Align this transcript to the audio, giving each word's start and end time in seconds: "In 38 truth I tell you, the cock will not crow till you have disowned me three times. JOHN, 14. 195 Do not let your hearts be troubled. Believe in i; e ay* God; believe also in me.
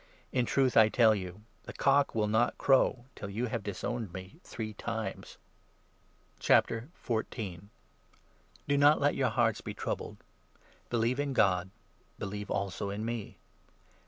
"In 0.31 0.47
38 0.47 0.47
truth 0.53 0.77
I 0.77 0.89
tell 0.89 1.13
you, 1.13 1.41
the 1.65 1.73
cock 1.73 2.15
will 2.15 2.27
not 2.27 2.57
crow 2.57 3.05
till 3.15 3.29
you 3.29 3.45
have 3.45 3.61
disowned 3.61 4.11
me 4.11 4.39
three 4.43 4.73
times. 4.73 5.37
JOHN, 6.39 6.89
14. 6.95 7.69
195 7.69 8.67
Do 8.67 8.77
not 8.79 8.99
let 8.99 9.13
your 9.13 9.29
hearts 9.29 9.61
be 9.61 9.75
troubled. 9.75 10.17
Believe 10.89 11.19
in 11.19 11.27
i; 11.27 11.29
e 11.29 11.33
ay* 11.33 11.35
God; 11.35 11.69
believe 12.17 12.49
also 12.49 12.89
in 12.89 13.05
me. 13.05 13.37